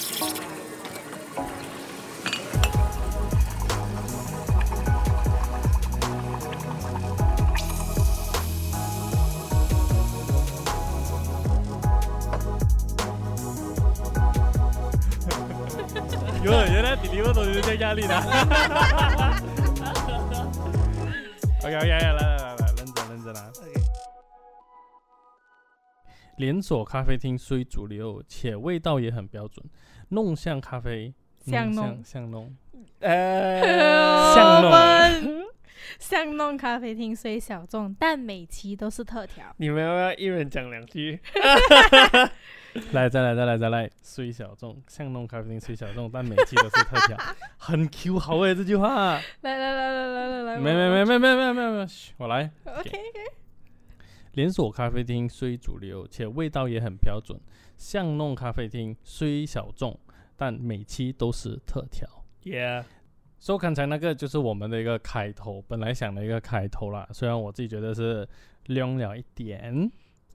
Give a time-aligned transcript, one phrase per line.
[16.42, 18.16] 有原来弟弟们都有点压力的。
[21.62, 23.40] OK OK 来来来来，认真认真来。
[26.40, 29.62] 连锁咖啡厅虽主流，且味道也很标准，
[30.08, 32.56] 弄像咖啡，像弄巷巷弄，
[33.00, 35.46] 呃，像弄我们
[36.00, 39.44] 巷弄咖啡厅虽小众，但每期都是特调。
[39.58, 41.20] 你们要不要一人讲两句？
[42.92, 47.18] 来再来再来再来，虽小众，巷弄咖啡厅虽小众，但每期都是特调，
[47.58, 49.20] 很 Q 好诶这句话。
[49.42, 52.50] 来来来来来来来，没没没没没没没没，嘘我来。
[52.64, 52.90] ，OK，
[54.32, 57.38] 连锁咖啡厅虽主流，且味道也很标准；
[57.76, 59.98] 巷弄咖啡厅虽小众，
[60.36, 62.08] 但每期都是特调。
[62.42, 62.84] Yeah，
[63.38, 67.08] 所以刚才那个就是我们的一个开头，本来想的一个开头啦。
[67.12, 68.28] 虽然我自己觉得是
[68.66, 69.90] 亮了一点。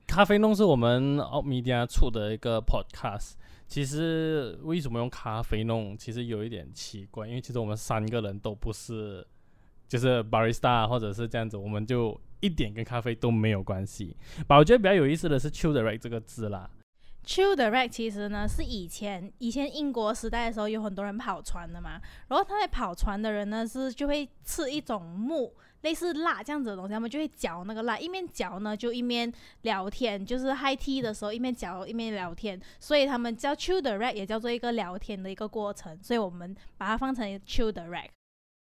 [0.08, 3.34] 咖啡弄是我们 o Media 出的一个 podcast。
[3.68, 9.26] 其实为什么用咖啡弄，其实有一点奇怪，因为其实我们三个人都不是
[9.88, 14.16] 就是 barista 或者是这样子，我们就一点跟咖啡都没有关系。
[14.48, 16.70] 吧，我觉得比较有意思的是 “chill direct” 这个字啦。
[17.26, 29.34] Chill direct 其实呢是以前以前英国时代的时候有很多人跑船的嘛，然后他在跑船的人呢是就会吃一种木类似蜡这样子的东西，他们就会嚼那个蜡，一面嚼呢就一面
[29.64, 38.10] 聊天，就是 high tea 的时候一面嚼一面聊天，所以他们叫 chill direct 也叫做一个聊天的一个过程，所以我们把它放成 chill direct。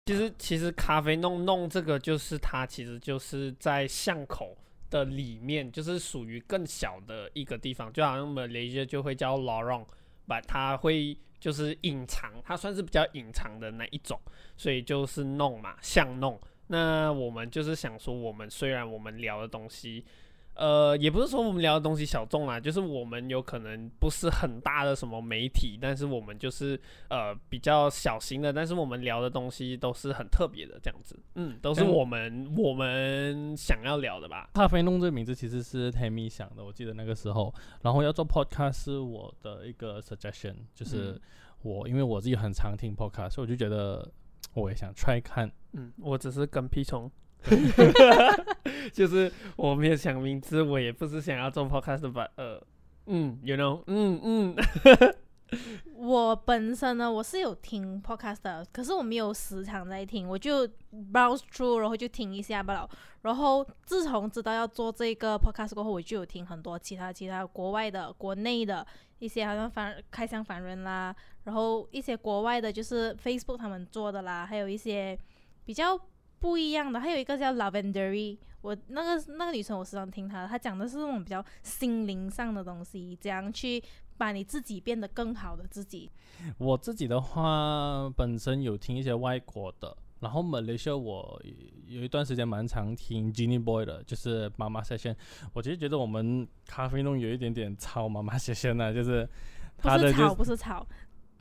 [0.08, 4.56] 其实其实咖啡弄弄这个就是它其实就是在巷口
[4.88, 9.84] 的里面，就是属于更小的一个地方，就好像马来西亚就会叫 lorong，
[10.26, 14.18] 把它会就是隐藏，它算是比较隐藏的那一种，
[14.56, 16.40] 所以就是弄嘛，巷弄。
[16.68, 20.02] 那我们就是想说，我们虽然我们聊的东西，
[20.58, 34.50] 呃，也不是说我们聊的东西小众啦，就是我们有可能不是很大的什么媒体，但是我们就是呃比较小型的，但是我们聊的东西都是很特别的这样子，嗯，都是嗯我们我们想要聊的吧。
[34.54, 37.54] 咖啡弄这个名字其实是 Tammy 想的，我记得那个时候。
[37.82, 41.20] 然后要做 podcast 是我的一个 suggestion，就是嗯
[41.62, 44.10] 我、因为我自己很常听 podcast，所以我就觉得
[44.54, 45.50] 我也想 try 看。
[45.72, 47.10] 嗯，我只是跟屁虫，
[48.92, 52.60] 就是我没有想名字，我也不是想要做 podcast 吧，呃，
[53.06, 54.56] 嗯，you know，嗯嗯，
[55.96, 60.66] 我本身呢，我是有听 podcast 的，可是我没有时常在听，我就
[61.12, 62.88] browse through，然后就听一下罢了。
[63.22, 68.86] 然后自从知道要做这个 podcast 过后，我就有听很多其他其他国外的、国内的
[69.18, 75.18] 一些，好像反开箱凡人啦，然后一些国外的，就是 Facebook 他们做的啦，还有一些
[75.64, 75.98] 比较
[76.40, 83.82] 不一样的，还有一个叫 Lavendery，我那个那个女生我时常听她的，她讲的是那种比较心灵上的东西，怎样去
[84.16, 86.10] 把你自己变得更好的自己。
[86.58, 91.40] 我自己的话，本身有听一些外国的，然后 Malaysia 我
[91.86, 95.14] 有一段时间蛮常听 Genie Boy 的，就是妈妈 session。
[95.52, 99.28] 我其实觉得我们咖啡弄有一点点抄妈妈 session 啊，就是
[99.76, 100.86] 不是炒，他的就是不是炒，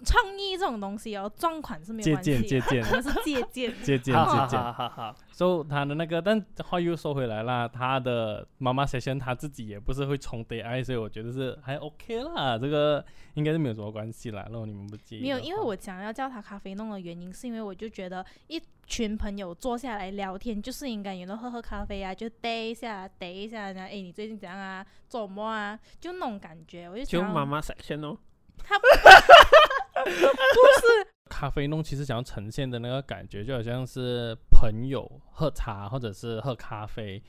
[0.05, 3.73] 创意这种东西哦，撞款是没有借关系的，鉴借鉴我们是借鉴。
[3.83, 4.15] 借鉴 借鉴。
[4.15, 13.03] 好好好，所以他的那个，但话又说回来啦，他的妈妈 session 他自己也不是会冲 AI，所以我觉得是还 OK 啦，这个
[13.33, 14.45] 应该是没有什么关系啦。
[14.51, 24.85] 如果你们不介意的话，没有，因为我想要叫他咖啡弄的原因，是因为我就觉得一群朋友坐下来聊天，就是应该有人喝喝咖啡啊，就逮一下，逮一下，然后哎，你最近怎样啊？
[25.09, 25.79] 做什么啊？
[25.99, 28.17] 就那种感觉，我就就妈妈 section 哦，
[31.29, 37.21] 咖啡弄其实想要呈现的那个感觉，就好像是朋友喝茶或者是喝咖啡。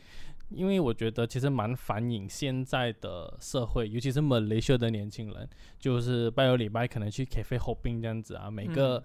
[0.50, 5.48] 因为我觉得其实蛮反映现在的社会，尤其是马来西亚的年轻人，
[5.78, 9.04] 就是拜六礼拜可能去 cafe hopping 这样子啊，每个、嗯。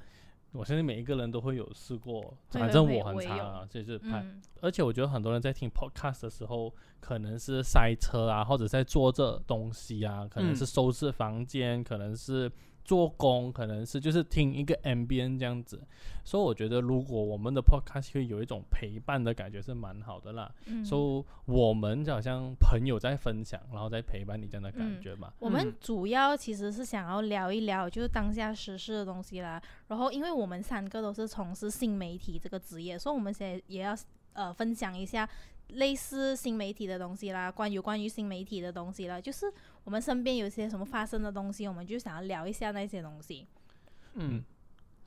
[0.53, 10.67] 我相信每一个人都会有试过，反正我很我也有常啊，就是拍嗯，而且我觉得很多人在听 podcast 的时候，可能是塞车啊，或者在做这东西啊，可能是嗯。
[10.67, 12.49] 收拾房间，可能是
[12.83, 15.81] 做工，可能是就是听一个 ambient 这样子。
[16.23, 20.49] 所以我觉得，如果我们的 podcast 会有一种陪伴的感觉，是蛮好的啦。
[20.65, 25.33] 嗯所以我们就好像朋友在分享，然后在陪伴你这样的感嗯觉嘛。
[25.39, 29.61] 我们嗯主要其实是想要聊一聊，就是当下时事的东西啦。
[29.87, 33.95] 然后，因为我们三个都是从事新媒体这个职业，所以我们现在也要
[34.33, 35.27] 呃分享一下
[35.69, 39.51] 类似新媒体的东西啦，关于关于新媒体的东西啦，就是
[39.83, 43.47] 我们身边有些什么发生的东西，我们就想要聊一下那些东西。
[44.13, 44.43] 嗯，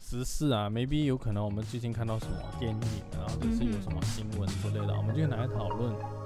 [0.00, 2.80] 时事啊，maybe 有可能我们最近看到什么电影
[3.18, 6.25] 啊，或者是有什么新闻之类的，我们就拿来讨论。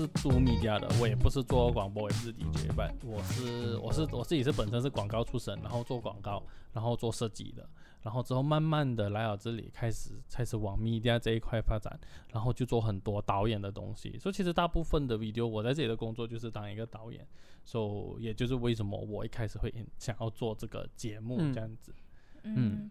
[0.00, 6.42] 是做 media 的，我也不是做广播，也不是 DJ，但我是我是我自己是本身是广告出身，然后做广告，
[6.72, 7.64] 然后做设计的，
[8.02, 11.96] 然后之后慢慢的来到这里，开始开始往 media 这一块发展，
[12.32, 14.18] 然后就做很多导演的东西。
[14.18, 17.24] 所以其实大部分的 video 我在这里的工作就是当一个导演，
[17.62, 21.94] 所以也就是为什么我一开始会想要做这个节目嗯这样子。
[22.42, 22.90] 嗯，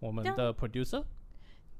[0.00, 1.04] 我们的 producer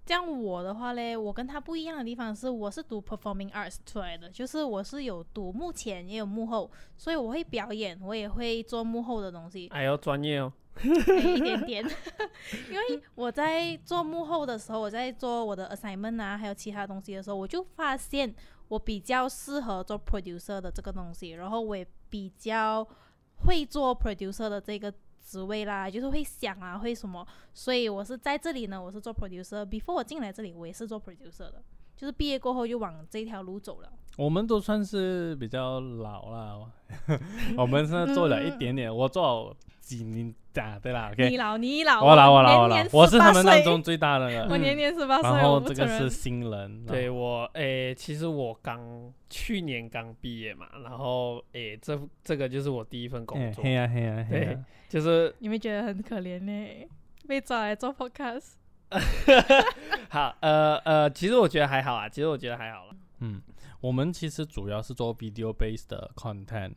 [0.04, 9.68] 这样我的话嘞，我跟他不一样的地方是，我是读 performing arts 出来的，就是我是有读幕前也有幕后，所以我会表演，我也会做幕后的东西。
[9.68, 10.52] 哎呦，专业哦。
[10.82, 11.84] 一点点，
[12.70, 18.34] 因为我在做幕后的时候，我在做我的 assignment 啊，还有其他东西的时候，我就发现
[18.68, 22.84] 我比较适合做 producer 的这个东西，然后我也比较
[23.44, 24.90] 会做 producer 的这个
[25.22, 29.64] 职位啦，就是会想啊，会什么，所以我是在这里呢，我是做 producer。
[29.64, 31.62] before 我进来这里，我也是做 producer 的，
[31.96, 33.92] 就是毕业过后就往这条路走了。
[34.16, 36.70] 我们都算是比较老了，
[37.56, 44.48] 我们现在做了一点点，我做几年啊，对啦，OK，你老你老，我老我老我老我是他们当中最大的了。
[44.52, 54.58] 我年年十八岁，然后这个是新人，对我，诶、其实我刚去年刚毕业嘛，然后诶、这这个就是我第一份工作，哎嘿呀嘿呀嘿
[54.90, 56.86] 就是你们觉得很可怜呢？
[57.26, 58.52] 被抓来做 podcast，
[60.10, 62.94] 好，呃呃，其实我觉得还好啊，其实我觉得还好了。
[63.22, 63.40] 嗯，
[63.80, 66.74] 我们其实主要是做 video based 的 content，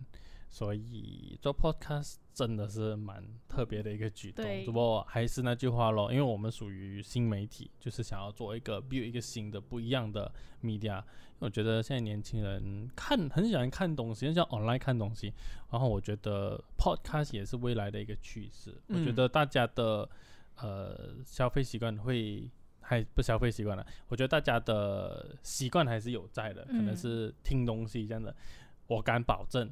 [0.50, 4.45] 所以做 podcast 真的是蛮特别的一个举动。
[4.63, 10.31] 不过还是那句话咯，因为我们属于新媒体，就是想要做一个 build 一个新的不一样的
[10.62, 11.03] media。
[11.39, 15.33] 我觉得现在年轻人看很喜欢看东西，很喜欢 online 看东西，
[15.71, 18.71] 然后我觉得 podcast 也是未来的一个趋势。
[18.88, 20.07] 我觉嗯得大家的
[20.62, 22.50] 呃消费习惯会
[22.88, 28.34] 还不消费习惯了，我觉得大家的习惯还是有在的，可能嗯是听东西这样的。
[28.88, 29.72] 我敢保证，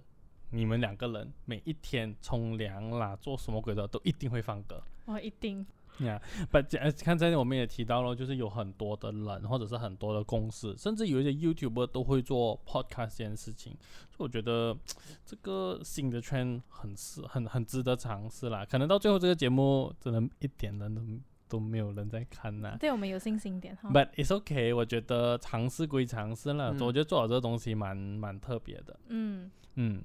[0.49, 4.81] 你们两个人每一天冲凉啦，做什么鬼的都一定会放歌。
[5.05, 5.63] 我一定
[5.99, 6.19] 呀，
[6.49, 13.73] 不，呃看这里我们也提到了，就是有很多的人或者是很多的公司，甚至有一些 YouTuber 都会做 podcast 这件事情，
[14.09, 14.75] 所以我觉得
[15.23, 18.65] 这个新的 trend 很是很很值得尝试啦。
[18.65, 21.01] 可能到最后这个节目真的一点人都
[21.47, 22.75] 都没有人在看呐。
[22.79, 23.89] 对我们有信心一点哈。
[23.89, 28.99] But it's okay，我觉得尝试归尝试了，嗯我觉得做好这个东西蛮蛮特别的。
[29.07, 30.03] 嗯，嗯，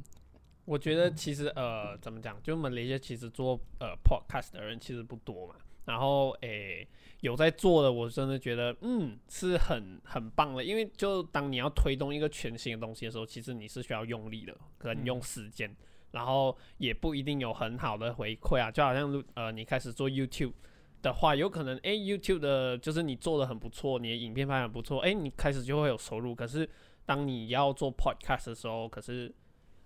[0.64, 5.54] 我觉得其实呃，怎么讲，就我们那些其实做呃 podcast 的人其实不多嘛。
[5.86, 6.86] 然后诶，
[7.20, 15.74] 有在做的，我真的觉得嗯是很很棒的，因为就当你要推动一个全新的东西的时候，其实你是需要用力的，可能用时间，
[16.10, 18.70] 然后也不一定有很好的回馈啊。
[18.70, 20.52] 就好像呃，你开始做 YouTube
[21.02, 26.34] 的话，有可能诶 YouTube 的就是你做的很不错，你的影片拍得很不错，诶，你开始就会有收入。
[26.34, 26.68] 可是
[27.06, 29.32] 当你要做 podcast 的时候，可是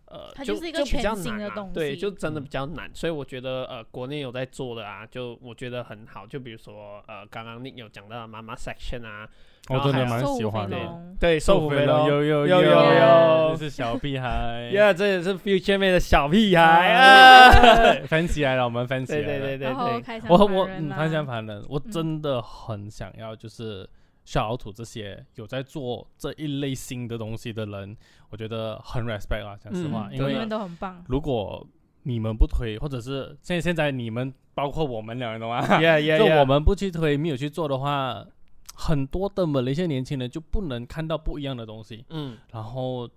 [0.07, 2.43] 呃，它就就是一个比较全新的东对，西就真的嗯。
[2.43, 9.27] 比较难，所以我觉得呃，国内有在做的啊，就我觉得很好，就比如说呃，刚刚 Nick 有讲到妈妈 section 啊，
[9.71, 10.77] 我真的蛮喜欢的。
[11.19, 14.71] 对，瘦虎肥龙，有有有有这是小屁孩。
[14.75, 19.25] 呀，这也是 Future 妹的小屁孩哎啊， 翻起来了，我们翻起来了。
[19.25, 21.91] 对对对对对，我我翻相反人，我嗯。
[21.91, 23.89] 真的很想要，就是
[24.25, 27.97] 小老土这些有在做这一类型的东西的人，
[28.31, 31.05] 我觉得很 respect 啊，讲实话，嗯因为你们都很棒。
[31.09, 31.67] 如果
[32.05, 35.61] 你们不推，或者是现在现在你们包括我们两人的话？
[35.81, 38.27] Yeah Yeah 就我们不去推，没有去做的话，
[38.75, 43.09] 很多的马来西亚年轻人就不能看到不一样的东西，嗯，然后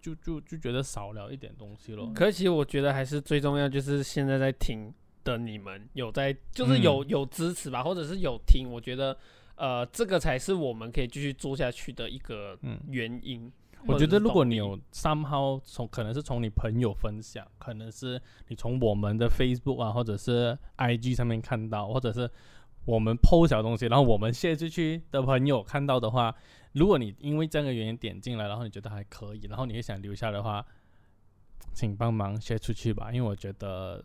[0.00, 2.10] 就就就觉得少了一点东西咯。
[2.14, 4.92] 可是其实我觉得还是最重要，就是现在在听
[5.24, 9.16] 的你们有在，就是有、有支持吧，或者是有听，我觉得
[9.56, 13.50] 呃，这个才是我们可以继续做下去的一个嗯原因。
[13.86, 22.30] 我觉得如果你有 somehow 从可能是从你朋友分享，可能是你从我们的 Facebook 啊，或者是 IG 上面看到，或者是
[22.84, 26.32] 我们 PO 小东西，然后我们 share 出去的朋友看到的话，
[26.74, 30.64] 如果你因为这样的原因点进来，然后你觉得还可以，然后你也想留下的话，
[31.74, 34.04] 请帮忙 share 出去吧，因为我觉得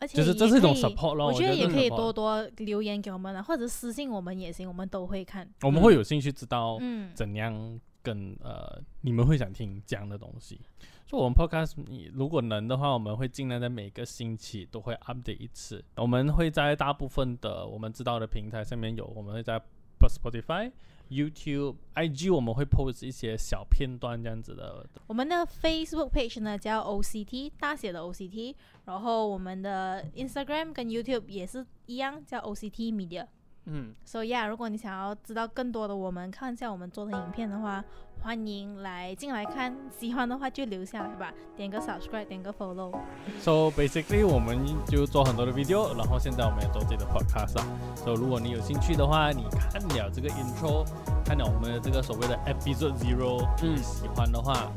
[0.00, 1.26] 而且就是这是一种 support 咯。
[1.26, 5.48] 我觉得也可以多多留言给我们啊，或者私信我们也行，我们都会看。
[5.62, 10.60] 我们会有兴趣知道嗯，怎样跟呃你们会想听这样的东西。
[11.06, 15.82] 所以，我们 podcast 你如果能的话，我们会尽量在每个星期都会 update 一次。
[15.96, 19.58] 我们会在大部分的我们知道的平台上面有，我们会在
[20.00, 20.70] Spotify、
[21.10, 24.86] YouTube、IG，我们会 post 一些小片段这样子的。
[25.06, 33.26] 我们的 Facebook page 呢叫 OCT 大写的 OCT，然后我们的 Instagram 跟 YouTube 也是一样叫 OCT Media。
[33.70, 37.84] 嗯，所以啊，如果你想要知道更多的我们，看一下我们做的影片的话，
[38.22, 39.76] 欢迎来进来看。
[39.90, 42.98] 喜欢的话就留下来吧，点个 subscribe，点个 follow。
[43.40, 47.66] So basically，我们就做很多的 video，然后现在我们也做自己的 podcast 啊。
[47.94, 50.84] 所以如果你有兴趣的话，你看了这个 intro，
[51.24, 54.72] 看了我们的这个所谓的 episode zero，嗯喜欢的话、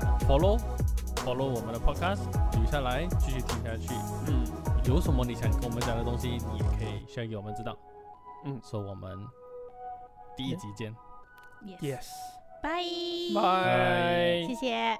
[0.00, 0.56] 呃 follow
[1.16, 2.20] follow 我们的 podcast，
[2.52, 3.92] 留下来继续听下去。
[4.28, 4.44] 嗯，
[4.84, 7.76] 有什么你想跟我们讲的东西，你也可以 share 给我们知道。
[8.44, 9.18] 嗯所以我们
[10.36, 10.94] 第一集见。
[12.62, 12.82] 拜
[14.46, 14.98] 谢谢。